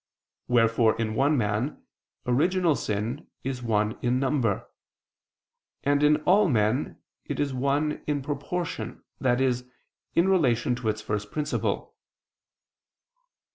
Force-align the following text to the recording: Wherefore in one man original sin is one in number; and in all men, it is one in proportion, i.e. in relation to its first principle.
Wherefore 0.47 0.99
in 0.99 1.13
one 1.13 1.37
man 1.37 1.83
original 2.25 2.75
sin 2.75 3.27
is 3.43 3.61
one 3.61 3.99
in 4.01 4.19
number; 4.19 4.67
and 5.83 6.01
in 6.01 6.15
all 6.23 6.49
men, 6.49 6.99
it 7.25 7.39
is 7.39 7.53
one 7.53 8.01
in 8.07 8.23
proportion, 8.23 9.03
i.e. 9.23 9.53
in 10.15 10.27
relation 10.27 10.73
to 10.77 10.89
its 10.89 11.03
first 11.03 11.29
principle. 11.29 11.95